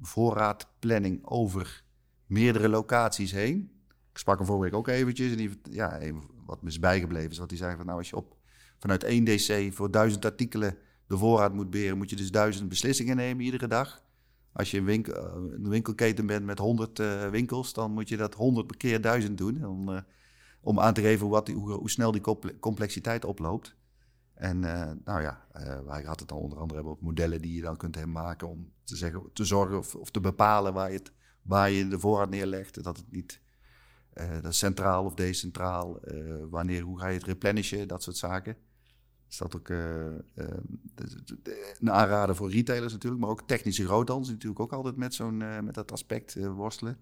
[0.01, 1.83] voorraadplanning over
[2.25, 3.71] meerdere locaties heen.
[4.11, 7.31] Ik sprak hem vorige week ook eventjes en die, ja, even wat me is bijgebleven
[7.31, 8.35] is wat hij zei van, nou als je op
[8.79, 10.77] vanuit 1 DC voor duizend artikelen
[11.11, 14.03] de voorraad moet beheren, moet je dus duizend beslissingen nemen iedere dag.
[14.53, 18.17] Als je een, winkel, eh, een winkelketen bent met 100 eh, winkels, dan moet je
[18.17, 19.65] dat 100 keer 1000 doen.
[19.65, 20.01] Om, eh,
[20.61, 23.75] om aan te geven wat hoe, hoe snel die comple- complexiteit oploopt.
[24.33, 27.61] En eh, nou ja, eh wij gaat het dan onder andere op modellen die je
[27.61, 31.11] dan kunt maken om te, zeggen, te zorgen of, of te bepalen waar je, het,
[31.41, 32.83] waar je de voorraad neerlegt.
[32.83, 33.41] Dat het niet
[34.13, 38.55] eh, dat centraal of decentraal, eh, wanneer, hoe ga je het replenishen, dat soort zaken.
[39.31, 40.13] Is dat ook eh, eh,
[40.95, 45.41] de- een aanrader voor retailers natuurlijk, maar ook technische groothandels natuurlijk ook altijd met, zo'n,
[45.41, 46.97] eh, met dat aspect eh, worstelen.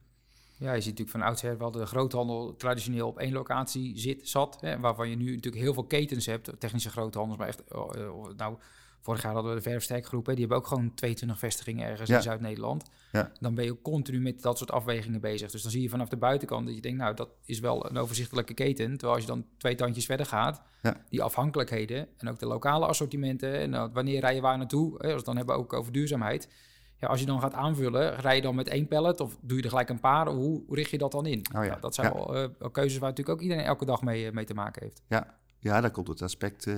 [0.58, 4.58] Ja, je ziet natuurlijk van oudsher wel de groothandel traditioneel op één locatie zit, zat.
[4.62, 7.38] Hè, waarvan je nu natuurlijk heel veel ketens hebt, technische groothandels.
[7.38, 8.58] Maar echt, oh, nou,
[9.02, 12.16] vorig jaar hadden we de Verfsterkgroep, hè, die hebben ook gewoon 22 vestigingen ergens Ja.
[12.16, 12.90] in Zuid-Nederland.
[13.12, 13.32] Ja.
[13.40, 15.52] Dan ben je continu met dat soort afwegingen bezig.
[15.52, 17.98] Dus dan zie je vanaf de buitenkant dat je denkt, nou, dat is wel een
[17.98, 18.90] overzichtelijke keten.
[18.90, 20.96] Terwijl als je dan twee tandjes verder gaat, Ja.
[21.10, 25.08] die afhankelijkheden en ook de lokale assortimenten en nou, wanneer rij je waar naartoe, hè,
[25.12, 26.50] als we dan hebben ook over duurzaamheid.
[26.98, 29.64] Ja, als je dan gaat aanvullen, rij je dan met één pallet of doe je
[29.64, 30.28] er gelijk een paar?
[30.28, 31.40] Hoe richt je dat dan in?
[31.56, 34.02] Oh ja, Nou, dat zijn wel eh, wel keuzes waar natuurlijk ook iedereen elke dag
[34.02, 35.02] mee, eh, mee te maken heeft.
[35.08, 36.76] Ja, ja daar komt het aspect eh,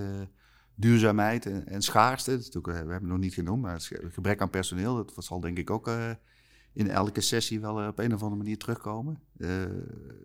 [0.81, 2.31] duurzaamheid en, schaarste.
[2.31, 5.57] Natuurlijk, we hebben het nog niet genoemd, maar het gebrek aan personeel, dat zal denk
[5.57, 5.89] ik ook
[6.73, 9.19] in elke sessie wel op een of andere manier terugkomen.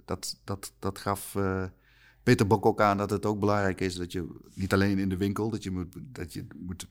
[0.04, 1.36] dat, dat, dat gaf
[2.22, 5.16] Peter Bok ook aan dat het ook belangrijk is dat je niet alleen in de
[5.16, 6.88] winkel, dat je moet, dat je moet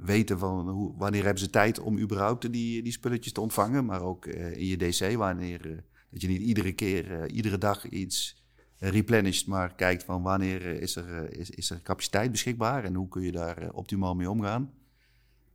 [0.00, 4.02] weten van hoe, wanneer hebben ze tijd om überhaupt die, die spulletjes te ontvangen, maar
[4.02, 8.39] ook in je DC, wanneer dat je niet iedere keer, iedere dag iets
[8.88, 13.22] replenisht, maar kijkt van wanneer is, er, is, is er capaciteit beschikbaar en hoe kun
[13.22, 14.72] je daar optimaal mee omgaan.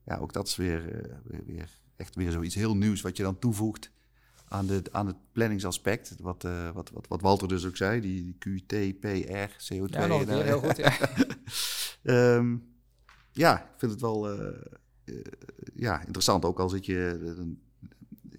[0.05, 0.83] Ja, ook dat is weer,
[1.23, 3.91] weer, weer, echt weer zoiets heel nieuws wat je dan toevoegt
[4.47, 6.15] aan, de, aan het planningsaspect.
[6.19, 9.89] Wat, uh, wat, wat, wat Walter dus ook zei, die, die QT, PR, CO2.
[9.89, 10.97] Ja, nog heel goed, ja.
[12.03, 12.73] um,
[13.43, 14.47] ja, ik vind het wel uh,
[15.05, 15.21] uh,
[15.75, 16.45] ja, interessant.
[16.45, 17.57] Ook al zit je,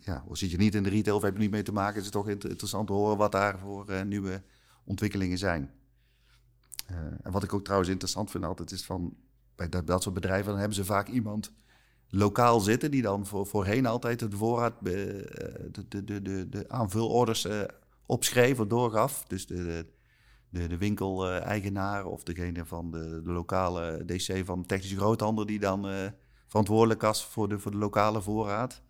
[0.01, 1.99] ja, zit je niet in de retail of heb je niet mee te maken...
[1.99, 4.43] is het toch interessant te horen wat daar voor nieuwe
[4.87, 5.71] ontwikkelingen zijn.
[7.23, 9.17] en wat ik ook trouwens interessant vind altijd is van...
[9.55, 11.53] bij dat, soort bedrijven dan hebben ze vaak iemand
[12.09, 16.69] lokaal zitten, die dan voor, voorheen altijd de voorraad, eh, de, de, de, de, de
[16.69, 17.63] aanvulorders uh,
[18.07, 19.25] opschreef of doorgaf.
[19.27, 19.87] Dus de,
[20.49, 25.59] de, de winkeleigenaar of degene van de, de lokale DC van de technische groothandel, die
[25.59, 26.13] dan
[26.47, 28.83] verantwoordelijk was voor de, voor de lokale voorraad.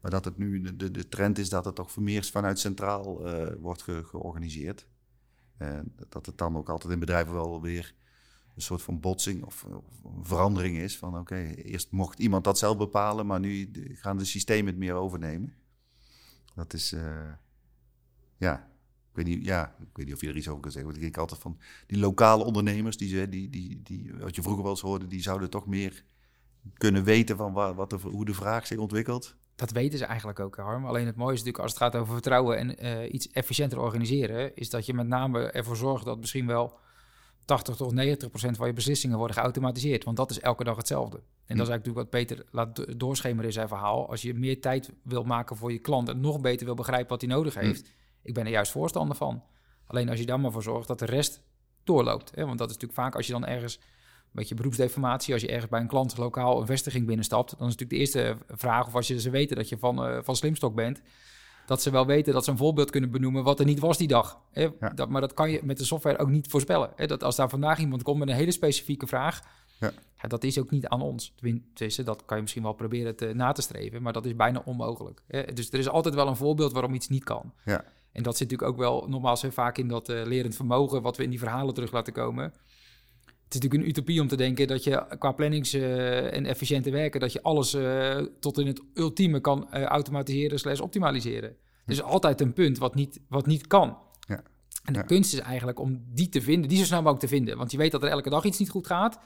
[0.00, 3.22] Maar dat het nu de, de trend is dat het toch vermeers vanuit centraal
[3.60, 4.86] wordt ge, georganiseerd.
[5.56, 7.94] En dat het dan ook altijd in bedrijven wel weer
[8.54, 9.66] een soort van botsing of,
[10.22, 10.98] verandering is.
[10.98, 14.94] Van oké, eerst mocht iemand dat zelf bepalen, maar nu gaan de systemen het meer
[14.94, 15.54] overnemen.
[16.54, 17.32] Dat is, uh,
[18.36, 18.70] ja,
[19.10, 20.90] ik weet, niet, ja, ik weet niet of je er iets over kan zeggen.
[20.90, 24.62] Want ik denk altijd van die lokale ondernemers, die, die, die, die, wat je vroeger
[24.62, 26.04] wel eens hoorde, die zouden toch meer
[26.74, 29.36] kunnen weten van wat, wat de, hoe de vraag zich ontwikkelt.
[29.56, 30.86] Dat weten ze eigenlijk ook, Harm.
[30.86, 34.56] Alleen het mooie is natuurlijk als het gaat over vertrouwen en uh, iets efficiënter organiseren,
[34.56, 36.78] is dat je met name ervoor zorgt dat misschien wel
[37.44, 40.04] 80 tot 90 procent van je beslissingen worden geautomatiseerd.
[40.04, 41.16] Want dat is elke dag hetzelfde.
[41.16, 41.80] En dat is hm.
[41.80, 44.10] eigenlijk wat Peter laat doorschemeren in zijn verhaal.
[44.10, 47.20] Als je meer tijd wil maken voor je klant en nog beter wil begrijpen wat
[47.20, 47.60] hij nodig hm.
[47.60, 47.90] heeft.
[48.22, 49.42] Ik ben er juist voorstander van.
[49.86, 51.42] Alleen als je dan maar voor zorgt dat de rest
[51.84, 52.32] doorloopt.
[52.34, 52.46] Hè?
[52.46, 53.80] Want dat is natuurlijk vaak als je dan ergens,
[54.26, 57.76] een beetje beroepsdeformatie, als je ergens bij een klant lokaal een vestiging binnenstapt, dan is
[57.76, 60.74] natuurlijk de eerste vraag, of als je ze weten dat je van, uh, van Slimstok
[60.74, 61.02] bent,
[61.66, 64.08] dat ze wel weten dat ze een voorbeeld kunnen benoemen wat er niet was die
[64.08, 64.40] dag.
[64.52, 64.68] Hè?
[64.94, 66.90] Dat, maar dat kan je met de software ook niet voorspellen.
[66.96, 67.06] Hè?
[67.06, 69.42] Dat als daar vandaag iemand komt met een hele specifieke vraag,
[69.80, 69.92] ja.
[70.22, 71.32] ja dat is ook niet aan ons.
[71.36, 74.62] Tenminste, dat kan je misschien wel proberen te, na te streven, maar dat is bijna
[74.64, 75.22] onmogelijk.
[75.26, 75.42] Hè?
[75.42, 77.52] Dus er is altijd wel een voorbeeld waarom iets niet kan.
[77.64, 77.84] Ja.
[78.12, 81.16] En dat zit natuurlijk ook wel nogmaals heel vaak in dat uh, lerend vermogen, wat
[81.16, 82.52] we in die verhalen terug laten komen.
[83.46, 86.90] Het is natuurlijk een utopie om te denken dat je qua plannings- uh, en efficiënte
[86.90, 91.56] werken, dat je alles uh, tot in het ultieme kan uh, automatiseren slash optimaliseren.
[91.84, 93.98] Er is altijd een punt wat niet, wat niet kan.
[94.28, 94.42] Ja.
[94.84, 97.56] En de kunst is eigenlijk om die te vinden, die zo snel mogelijk te vinden.
[97.56, 99.18] Want je weet dat er elke dag iets niet goed gaat.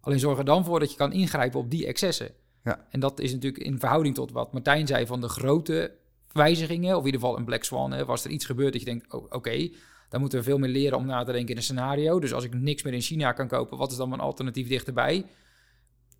[0.00, 2.30] Alleen zorg er dan voor dat je kan ingrijpen op die excessen.
[2.64, 2.86] Ja.
[2.90, 5.96] En dat is natuurlijk in verhouding tot wat Martijn zei van de grote
[6.32, 8.88] wijzigingen, of in ieder geval een Black Swan, hè, was er iets gebeurd dat je
[8.88, 9.70] denkt, oh, oké,
[10.14, 12.20] dan moeten we veel meer leren om na te denken in een scenario.
[12.20, 15.26] Dus als ik niks meer in China kan kopen, wat is dan mijn alternatief dichterbij?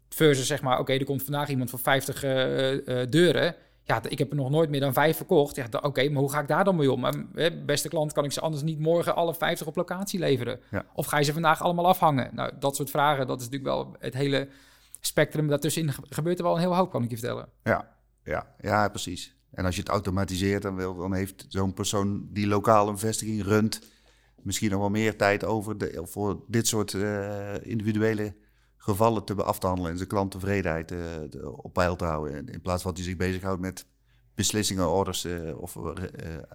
[0.09, 3.55] Versus zeg maar, oké, er komt vandaag iemand voor 50 uh, uh, deuren.
[3.83, 5.57] Ja, ik heb er nog nooit meer dan vijf verkocht.
[5.57, 7.05] Ja, oké, maar hoe ga ik daar dan mee om?
[7.35, 10.61] Hè, beste klant, kan ik ze anders niet morgen alle 50 op locatie leveren?
[10.95, 12.31] Of ga je ze vandaag allemaal afhangen?
[12.33, 14.49] Nou, dat soort vragen, dat is natuurlijk wel het hele
[15.01, 15.49] spectrum.
[15.49, 17.49] Daartussenin gebeurt er wel een heel hoop, kan ik je vertellen.
[17.63, 19.35] Ja, ja, ja precies.
[19.55, 23.43] En als je het automatiseert, dan, wil, dan heeft zo'n persoon die lokale een vestiging
[23.43, 23.81] runt,
[24.43, 28.35] misschien nog wel meer tijd over de, voor dit soort uh, individuele
[28.77, 30.99] gevallen te af te handelen en zijn klanttevredenheid uh,
[31.57, 32.49] op peil te houden.
[32.49, 33.87] In plaats van dat hij zich bezighoudt met
[34.35, 35.79] beslissingen, orders uh, of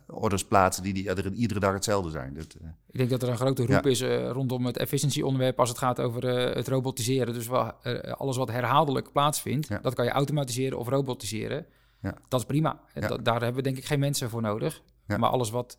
[0.08, 2.34] orders plaatsen die, die iedere dag hetzelfde zijn.
[2.34, 2.56] Dat,
[2.90, 6.26] Ik denk dat er een grote roep is rondom het efficiëntieonderwerp als het gaat over
[6.56, 7.34] het robotiseren.
[7.34, 7.72] Dus wel,
[8.18, 11.66] alles wat herhaaldelijk plaatsvindt, dat kan je automatiseren of robotiseren.
[12.02, 12.14] Ja.
[12.28, 12.80] Dat is prima.
[13.22, 14.82] daar hebben we denk ik geen mensen voor nodig.
[15.06, 15.78] Maar alles wat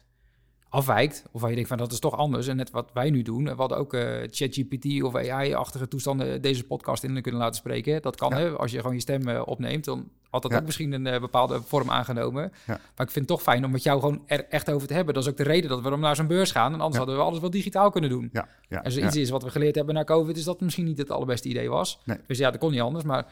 [0.71, 2.47] afwijkt, of waar je denkt van dat is toch anders.
[2.47, 6.67] En net wat wij nu doen, we hadden ook uh, ChatGPT of AI-achtige toestanden deze
[6.67, 8.03] podcast in kunnen laten spreken.
[8.03, 8.51] Dat kan, hè?
[8.51, 11.63] als je gewoon je stem uh, opneemt, dan had dat ook misschien een uh, bepaalde
[11.63, 12.53] vorm aangenomen.
[12.67, 15.15] Maar ik vind het toch fijn om met jou gewoon er echt over te hebben.
[15.15, 16.73] Dat is ook de reden dat we dan naar zo'n beurs gaan.
[16.73, 18.29] En anders hadden we alles wel digitaal kunnen doen.
[18.33, 18.49] Ja.
[18.69, 18.79] Ja.
[18.79, 21.11] Als er iets is wat we geleerd hebben na COVID, is dat misschien niet het
[21.11, 22.01] allerbeste idee was.
[22.05, 22.19] Nee.
[22.27, 23.27] Dus ja, dat kon niet anders, maar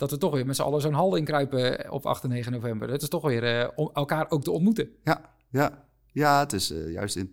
[0.00, 2.90] dat we toch weer met z'n allen zo'n hal inkruipen op 8 en 9 november.
[2.90, 4.88] Het is toch weer uh, om elkaar ook te ontmoeten.
[5.04, 5.88] Ja, ja.
[6.12, 7.32] Ja, het is uh, juist in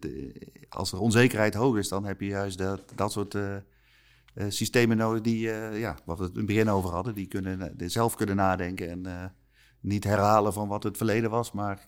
[0.69, 3.55] als er onzekerheid hoog is, dan heb je juist dat, dat soort uh,
[4.47, 5.39] systemen nodig die,
[5.73, 9.33] ja, wat we het in het begin over hadden, die kunnen zelf kunnen nadenken en
[9.79, 11.83] niet herhalen van wat het verleden was, maar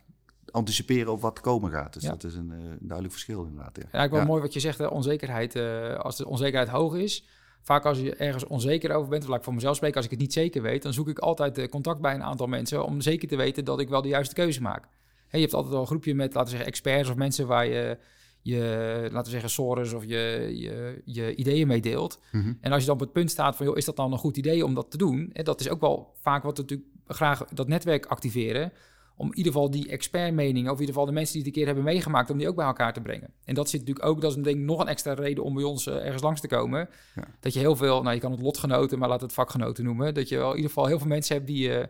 [0.52, 1.94] anticiperen op wat komen gaat.
[1.94, 3.78] Dus dat is een, een, duidelijk verschil inderdaad.
[3.78, 5.56] Ja, ja ik wel mooi wat je zegt, hè, onzekerheid.
[5.98, 7.28] als de onzekerheid hoog is,
[7.70, 10.12] vaak als je ergens onzeker over bent, of laat ik voor mezelf spreken, als ik
[10.12, 13.02] het niet zeker weet, dan zoek ik altijd eh, contact bij een aantal mensen om
[13.02, 14.88] zeker te weten dat ik wel de juiste keuze maak.
[15.32, 17.98] Je hebt altijd wel een groepje met, laten we zeggen, experts of mensen waar je
[18.42, 22.20] je, laten we zeggen, sores of je, je, je ideeën mee deelt.
[22.32, 22.54] Mhm.
[22.62, 24.38] En als je dan op het punt staat van, joh, is dat dan een goed
[24.38, 25.30] idee om dat te doen?
[25.34, 28.72] En dat is ook wel vaak wat we natuurlijk graag dat netwerk activeren.
[29.20, 31.58] Om in ieder geval die expertmeningen, of in ieder geval de mensen die het een
[31.58, 33.34] keer hebben meegemaakt, om die ook bij elkaar te brengen.
[33.44, 35.64] En dat zit natuurlijk ook, dat is denk ik nog een extra reden om bij
[35.64, 36.90] ons eh, ergens langs te komen.
[37.16, 37.24] Ja.
[37.40, 40.14] Dat je heel veel, nou je kan het lotgenoten, maar laat het vakgenoten noemen.
[40.14, 41.88] Dat je wel in ieder geval heel veel mensen hebt die, eh,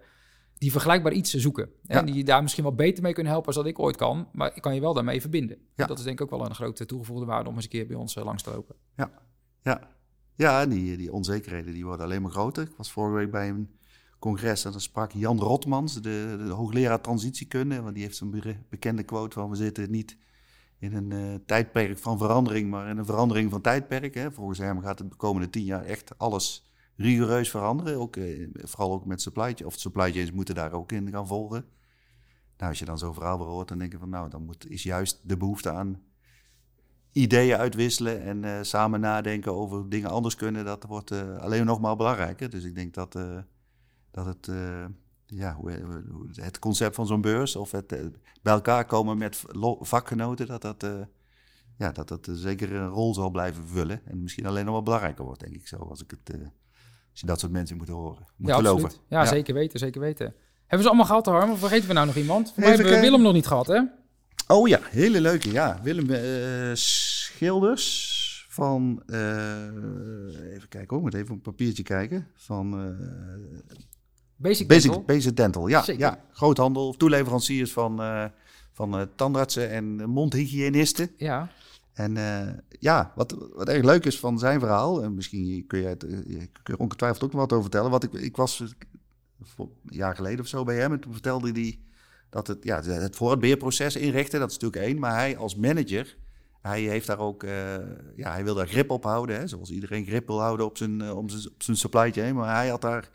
[0.58, 1.70] die vergelijkbaar iets zoeken.
[1.82, 2.00] Ja.
[2.00, 4.28] En die je daar misschien wel beter mee kunnen helpen als dat ik ooit kan.
[4.34, 5.58] Maar ik kan je wel daarmee verbinden.
[5.76, 5.86] Ja.
[5.86, 7.98] Dat is denk ik ook wel een grote toegevoegde waarde om eens een keer bij
[7.98, 8.76] ons eh, langs te lopen.
[9.63, 9.88] Ja,
[10.36, 12.63] ja die, die onzekerheden die worden alleen maar groter.
[12.63, 13.70] Ik was vorige week bij een
[14.19, 17.82] congres en dan sprak Jan Rotmans, de, de hoogleraar transitiekunde.
[17.82, 20.17] Want die heeft een be- bekende quote van we zitten niet
[20.79, 24.13] in een eh, tijdperk van verandering, maar in een verandering van tijdperk.
[24.13, 24.32] Hè.
[24.32, 27.99] Volgens hem gaat het de komende tien jaar echt alles rigoureus veranderen.
[27.99, 31.27] Ook, eh, vooral ook met supply chain, of supply chains moeten daar ook in gaan
[31.27, 31.65] volgen.
[32.58, 34.84] Nou, als je dan zo'n verhaal hoort, dan denk je van nou, dan moet, is
[34.84, 36.01] juist de behoefte aan
[37.12, 41.95] ideeën uitwisselen en eh, samen nadenken over dingen anders kunnen, dat wordt alleen nog maar
[41.95, 42.49] belangrijker.
[42.49, 43.19] Dus ik denk dat,
[44.23, 44.86] dat het, eh,
[45.25, 45.71] ja, hoe,
[46.12, 48.05] hoe- het concept van zo'n beurs of het eh,
[48.41, 49.43] bij elkaar komen met
[49.79, 50.99] vakgenoten, dat dat, eh,
[51.77, 54.01] ja, dat, dat eh, zeker een rol zal blijven vullen.
[54.05, 56.41] En misschien alleen nog wel belangrijker wordt, denk ik zo, als, ik het, eh,
[57.12, 58.84] als je dat soort mensen moet horen, moet ja, geloven.
[58.86, 59.05] absoluut.
[59.10, 60.34] Ja, zeker weten, zeker weten.
[60.60, 61.51] Hebben ze allemaal gehad, Harm?
[61.51, 62.47] Of vergeten we nou nog iemand?
[62.55, 62.99] Even hebben we.
[62.99, 63.82] Willem nog niet gehad, hè?
[64.47, 65.51] Oh ja, hele leuke.
[65.51, 69.03] Ja, Willem eh, Schilders van.
[69.05, 69.63] eh,
[70.53, 72.27] even kijken hoor, moet even op een papiertje kijken.
[72.36, 73.08] Van eh,
[74.39, 75.04] Basic, Dental.
[75.04, 75.67] Basic, Dental.
[75.67, 76.02] Ja, Zeker.
[76.02, 78.25] ja, groothandel, toeleveranciers van, eh,
[78.71, 81.12] van eh, tandartsen en mondhygiënisten.
[81.17, 81.49] Ja,
[81.93, 85.88] En eh, ja, wat, wat erg leuk is van zijn verhaal, en misschien kun je
[85.88, 87.91] het je kun er ongetwijfeld ook nog wat over vertellen.
[87.91, 88.63] Wat ik, ik was
[89.41, 91.80] voor een jaar geleden of zo bij hem en toen vertelde hij
[92.30, 94.99] dat het, ja, het voorbeerproces inrichten, dat is natuurlijk één.
[94.99, 96.17] Maar hij als manager,
[96.62, 97.43] hij heeft daar ook,
[98.15, 99.39] ja, hij wil daar grip op houden.
[99.39, 102.36] Hè, zoals iedereen grip wil houden op zijn, eh, op zijn, op zijn supply chain.
[102.36, 103.10] Maar hij had daar,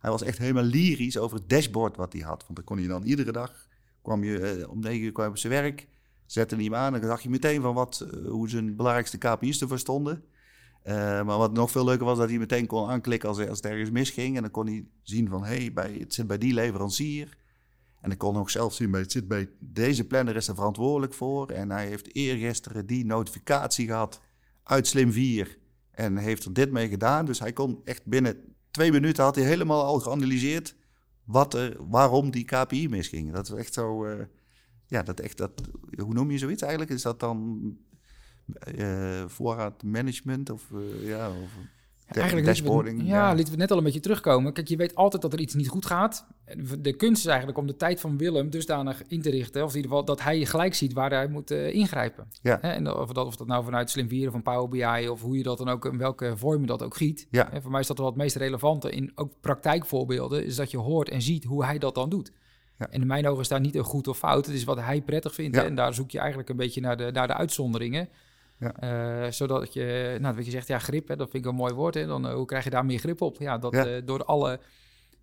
[0.00, 2.42] hij was echt helemaal lyrisch over het dashboard wat hij had.
[2.42, 3.68] Want dan kon hij dan iedere dag,
[4.02, 5.88] kwam je eh, om negen uur kwam hij op zijn werk,
[6.26, 9.60] zette hem aan en dan zag je meteen van wat, eh, hoe zijn belangrijkste KPI's
[9.60, 10.24] ervoor stonden.
[10.82, 13.66] Eh, maar wat nog veel leuker was, dat hij meteen kon aanklikken als, als het
[13.66, 14.36] ergens misging.
[14.36, 17.38] En dan kon hij zien van, hé, hey, het zit bij die leverancier.
[18.00, 21.14] En dan kon ook zelf zien, bij, het zit bij deze planner is er verantwoordelijk
[21.14, 21.50] voor.
[21.50, 24.20] En hij heeft eergisteren die notificatie gehad
[24.62, 25.58] uit Slim 4.
[25.90, 27.26] En heeft er dit mee gedaan.
[27.26, 30.74] Dus hij kon echt binnen twee minuten had hij helemaal al geanalyseerd
[31.24, 33.32] wat er, waarom die KPI misging.
[33.32, 34.24] Dat is echt zo, eh,
[34.86, 35.50] ja, dat echt, dat,
[35.98, 36.92] hoe noem je zoiets eigenlijk?
[36.92, 37.60] Is dat dan
[38.58, 41.50] eh voorraadmanagement of eh, ja, of
[42.16, 43.06] Eigenlijk dashboarding?
[43.06, 44.52] ja, lieten we het net al een beetje terugkomen.
[44.52, 46.26] Kijk, je weet altijd dat er iets niet goed gaat.
[46.78, 49.62] De kunst is eigenlijk om de tijd van Willem dusdanig in te richten.
[49.62, 52.28] Of in ieder geval dat hij gelijk ziet waar hij moet eh, ingrijpen.
[52.42, 52.58] Ja.
[52.60, 55.20] Hè, en of dat, of dat nou vanuit Slim 4 of van Power BI of
[55.20, 57.26] hoe je dat dan ook, in welke vorm je dat ook giet.
[57.30, 57.48] Ja.
[57.50, 60.44] Hè, voor mij is dat wel het meest relevante in ook praktijkvoorbeelden.
[60.44, 62.32] Is dat je hoort en ziet hoe hij dat dan doet.
[62.78, 62.90] Ja.
[62.90, 64.46] En in mijn ogen is daar niet een goed of fout.
[64.46, 65.56] Het is wat hij prettig vindt.
[65.56, 65.64] Ja.
[65.64, 68.08] En daar zoek je eigenlijk een beetje naar de, naar de uitzonderingen.
[68.60, 68.76] Ja.
[69.24, 71.74] Eh, zodat je, nou, dat je zegt, ja, grip, hè, dat vind ik een mooi
[71.74, 71.94] woord.
[71.94, 73.36] Hè, dan, eh, hoe krijg je daar meer grip op?
[73.38, 73.86] Ja, dat Ja.
[73.86, 74.60] eh, door alle,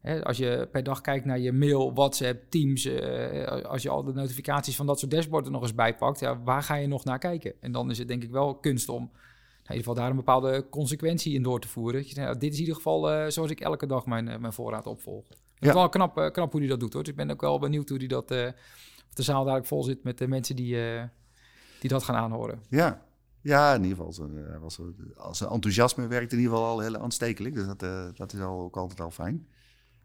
[0.01, 2.89] hè, als je per dag kijkt naar je mail, WhatsApp, Teams,
[3.63, 6.41] als je al de notificaties van dat soort dashboards er nog eens bij pakt, ja,
[6.43, 7.53] waar ga je nog naar kijken?
[7.59, 10.65] En dan is het denk ik wel kunst om in ieder geval daar een bepaalde
[10.69, 12.01] consequentie in door te voeren.
[12.01, 14.85] Dat je nou, dit is in ieder geval zoals ik elke dag mijn, mijn voorraad
[14.87, 15.27] opvolg.
[15.27, 15.73] Het is Ja.
[15.73, 17.01] wel knap, knap hoe hij dat doet hoor.
[17.03, 20.03] Dus ik ben ook wel benieuwd hoe hij dat, of de zaal dadelijk vol zit
[20.03, 20.77] met de mensen die,
[21.79, 22.61] die dat gaan aanhoren.
[22.69, 23.01] Ja,
[23.47, 24.13] ja in ieder geval.
[24.13, 27.55] Zijn, was, zo- als zijn enthousiasme werkt in ieder geval al heel aanstekelijk.
[27.55, 29.47] Dus dat, eh, dat is al, ook altijd al fijn.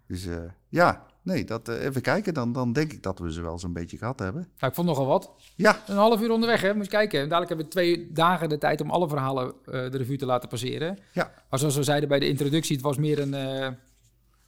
[0.06, 0.36] Dus eh,
[0.68, 2.34] ja, nee, dat, eh, even kijken.
[2.34, 4.40] Dan, dan denk ik dat we ze wel zo'n beetje gehad hebben.
[4.58, 5.30] Nou, ik vond nogal wat.
[5.56, 6.74] Ja, Een half uur onderweg, hè?
[6.74, 7.18] Moet je kijken.
[7.20, 10.26] En dadelijk hebben we twee dagen de tijd om alle verhalen eh, de revue te
[10.26, 10.98] laten passeren.
[11.12, 11.32] Ja.
[11.50, 13.70] Maar zoals we zeiden bij de introductie, het was meer een, eh,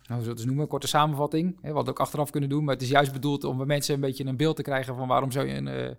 [0.07, 1.59] nou, hoe het noemen, een korte samenvatting.
[1.63, 2.65] Hè, wat we ook achteraf kunnen doen.
[2.65, 5.09] Maar het is juist bedoeld om bij mensen een beetje een beeld te krijgen van
[5.09, 5.91] waarom zou je een, eh,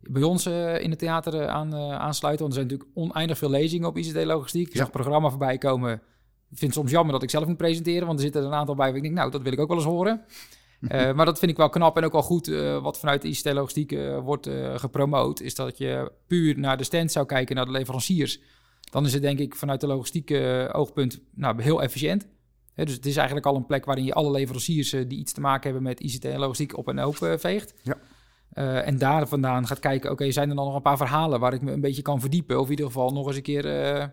[0.00, 2.46] bij ons eh, in het theater eh, aan, eh, aansluiten.
[2.46, 4.66] Want er zijn natuurlijk oneindig veel lezingen op ICT Logistiek.
[4.66, 4.76] Ik Ja.
[4.78, 5.92] zag het programma voorbij komen.
[6.50, 8.54] Ik vind het soms jammer dat ik zelf moet presenteren, want er zitten er een
[8.54, 10.24] aantal bij waar ik denk, nou, dat wil ik ook wel eens horen.
[10.80, 12.46] Eh, maar dat vind ik wel knap en ook wel goed
[12.82, 15.40] wat vanuit de ICT Logistiek eh, wordt gepromoot.
[15.40, 18.40] Is dat je puur naar de stand zou kijken, naar de leveranciers.
[18.90, 22.26] Dan is het denk ik vanuit de logistieke oogpunt nou, heel efficiënt.
[22.74, 25.62] Dus het is eigenlijk al een plek waarin je alle leveranciers die iets te maken
[25.62, 27.74] hebben met ICT en logistiek op en open eh, veegt.
[27.82, 27.96] Ja.
[28.58, 31.52] Eh, en daar vandaan gaat kijken, oké, zijn er dan nog een paar verhalen waar
[31.52, 32.58] ik me een beetje kan verdiepen?
[32.58, 34.06] Of in ieder geval nog eens een keer eh,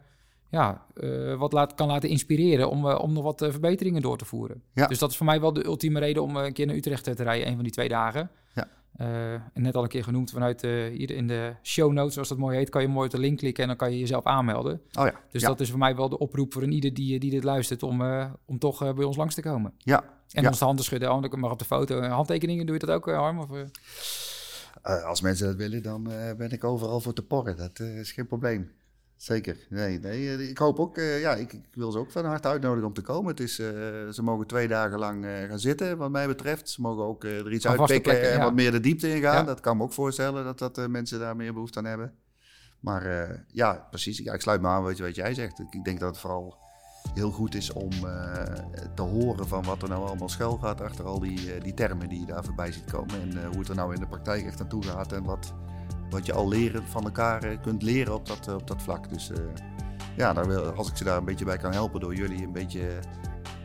[0.49, 4.61] ja, eh, wat laat, kan laten inspireren om, om nog wat verbeteringen door te voeren.
[4.73, 4.87] Ja.
[4.87, 7.23] Dus dat is voor mij wel de ultieme reden om een keer naar Utrecht te
[7.23, 8.29] rijden, een van die twee dagen.
[8.53, 8.67] Ja.
[9.53, 12.57] En net al een keer genoemd vanuit hier in de show notes, zoals dat mooi
[12.57, 14.81] heet, kan je mooi op de link klikken en dan kan je jezelf aanmelden.
[14.99, 15.47] Oh ja, Dus ja.
[15.47, 18.01] dat is voor mij wel de oproep voor een ieder die, die dit luistert om,
[18.45, 19.73] om toch bij ons langs te komen.
[19.77, 20.03] ja.
[20.31, 22.01] En ons de handen schudden, ik mag op de foto.
[22.01, 23.39] Handtekeningen, doe je dat ook, Harm?
[23.39, 23.47] Of,
[24.81, 27.57] als mensen dat willen, dan eh, ben ik overal voor te porren.
[27.57, 28.71] Dat eh, is geen probleem.
[29.17, 29.57] Zeker.
[29.69, 30.29] Nee, nee.
[30.35, 32.93] eh, Ik hoop ook, eh, ja, ik, ik wil ze ook van harte uitnodigen om
[32.93, 33.29] te komen.
[33.31, 33.67] Het is, eh,
[34.11, 36.69] ze mogen twee dagen lang eh, gaan zitten, wat mij betreft.
[36.69, 38.43] Ze mogen ook eh, er iets uitpikken plekken, en ja.
[38.43, 39.35] wat meer de diepte in gaan.
[39.35, 39.43] Ja.
[39.43, 42.13] Dat kan me ook voorstellen dat, dat eh, mensen daar meer behoefte aan hebben.
[42.79, 44.17] Maar eh, ja, precies.
[44.17, 45.59] Ja, ik sluit me aan wat, je- wat jij zegt.
[45.59, 46.57] Ik, ik denk dat het vooral
[47.13, 48.43] heel goed is om eh,
[48.95, 52.09] te horen van wat er nou allemaal schuil gaat achter al die, eh, die termen
[52.09, 53.21] die je daar voorbij ziet komen.
[53.21, 55.53] En eh, hoe het er nou in de praktijk echt aan toe gaat en wat,
[56.09, 59.09] wat je al leren van elkaar kunt leren op dat, op dat vlak.
[59.09, 59.31] Dus
[60.17, 62.51] ja, daar wil, als ik ze daar een beetje bij kan helpen door jullie een
[62.53, 62.99] beetje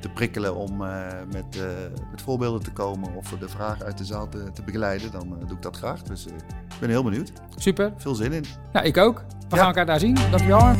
[0.00, 1.58] te prikkelen om met,
[2.10, 5.56] met voorbeelden te komen of de vraag uit de zaal te, te begeleiden, dan doe
[5.56, 6.02] ik dat graag.
[6.02, 6.34] Dus ik
[6.80, 7.32] ben heel benieuwd.
[7.56, 7.92] Super.
[7.96, 8.44] Veel zin in.
[8.72, 9.18] Nou, ik ook.
[9.18, 9.56] We Ja.
[9.56, 10.14] gaan elkaar daar zien.
[10.14, 10.74] Dankjewel.